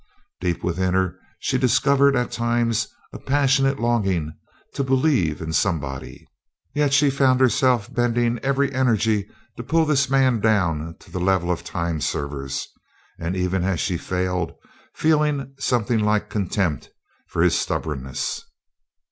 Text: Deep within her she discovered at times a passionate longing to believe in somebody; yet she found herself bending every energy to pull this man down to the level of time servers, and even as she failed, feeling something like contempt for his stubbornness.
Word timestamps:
Deep 0.39 0.63
within 0.63 0.95
her 0.95 1.19
she 1.37 1.59
discovered 1.59 2.15
at 2.15 2.31
times 2.31 2.87
a 3.13 3.19
passionate 3.19 3.79
longing 3.79 4.33
to 4.73 4.83
believe 4.83 5.43
in 5.43 5.53
somebody; 5.53 6.25
yet 6.73 6.91
she 6.91 7.07
found 7.11 7.39
herself 7.39 7.87
bending 7.93 8.39
every 8.39 8.73
energy 8.73 9.29
to 9.57 9.61
pull 9.61 9.85
this 9.85 10.09
man 10.09 10.39
down 10.39 10.95
to 10.97 11.11
the 11.11 11.19
level 11.19 11.51
of 11.51 11.63
time 11.63 12.01
servers, 12.01 12.67
and 13.19 13.35
even 13.35 13.63
as 13.63 13.79
she 13.79 13.95
failed, 13.95 14.51
feeling 14.95 15.53
something 15.59 15.99
like 15.99 16.31
contempt 16.31 16.89
for 17.27 17.43
his 17.43 17.55
stubbornness. 17.55 18.43